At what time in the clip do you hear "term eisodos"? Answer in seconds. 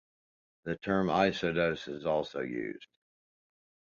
0.77-1.87